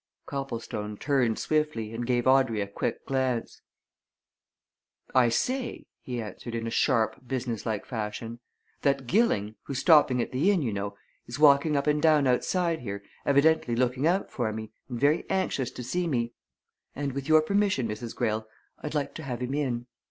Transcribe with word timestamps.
Copplestone 0.25 0.97
turned 0.97 1.37
swiftly, 1.37 1.93
and 1.93 2.07
gave 2.07 2.25
Audrey 2.25 2.59
a 2.59 2.65
quick 2.65 3.05
glance. 3.05 3.61
"I 5.13 5.29
say," 5.29 5.85
he 6.01 6.19
answered 6.19 6.55
in 6.55 6.65
a 6.65 6.71
sharp, 6.71 7.27
business 7.27 7.67
like 7.67 7.85
fashion, 7.85 8.39
"that 8.81 9.05
Gilling, 9.05 9.57
who's 9.67 9.77
stopping 9.77 10.19
at 10.19 10.31
the 10.31 10.49
inn, 10.49 10.63
you 10.63 10.73
know, 10.73 10.97
is 11.27 11.37
walking 11.37 11.77
up 11.77 11.85
and 11.85 12.01
down 12.01 12.25
outside 12.25 12.79
here, 12.79 13.03
evidently 13.27 13.75
looking 13.75 14.07
out 14.07 14.31
for 14.31 14.51
me, 14.51 14.71
and 14.89 14.99
very 14.99 15.23
anxious 15.29 15.69
to 15.69 15.83
see 15.83 16.07
me, 16.07 16.33
and 16.95 17.11
with 17.13 17.29
your 17.29 17.43
permission, 17.43 17.87
Mrs. 17.87 18.15
Greyle, 18.15 18.47
I'd 18.81 18.95
like 18.95 19.13
to 19.13 19.23
have 19.23 19.39
him 19.39 19.53
in. 19.53 19.85